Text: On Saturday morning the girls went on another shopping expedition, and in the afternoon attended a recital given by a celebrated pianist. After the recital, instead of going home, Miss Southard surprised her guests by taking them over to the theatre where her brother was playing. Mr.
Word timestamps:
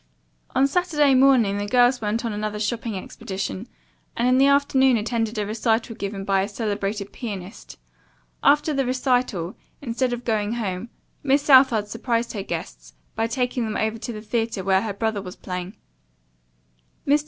On 0.55 0.65
Saturday 0.65 1.13
morning 1.13 1.59
the 1.59 1.67
girls 1.67 2.01
went 2.01 2.25
on 2.25 2.33
another 2.33 2.59
shopping 2.59 2.97
expedition, 2.97 3.67
and 4.17 4.27
in 4.27 4.39
the 4.39 4.47
afternoon 4.47 4.97
attended 4.97 5.37
a 5.37 5.45
recital 5.45 5.95
given 5.95 6.25
by 6.25 6.41
a 6.41 6.47
celebrated 6.47 7.13
pianist. 7.13 7.77
After 8.41 8.73
the 8.73 8.83
recital, 8.87 9.55
instead 9.79 10.11
of 10.11 10.25
going 10.25 10.53
home, 10.53 10.89
Miss 11.21 11.43
Southard 11.43 11.87
surprised 11.87 12.33
her 12.33 12.41
guests 12.41 12.95
by 13.13 13.27
taking 13.27 13.63
them 13.63 13.77
over 13.77 13.99
to 13.99 14.11
the 14.11 14.23
theatre 14.23 14.63
where 14.63 14.81
her 14.81 14.93
brother 14.93 15.21
was 15.21 15.35
playing. 15.35 15.77
Mr. 17.07 17.19